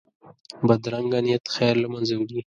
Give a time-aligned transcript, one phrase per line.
[0.67, 2.39] بدرنګه نیت خیر له منځه وړي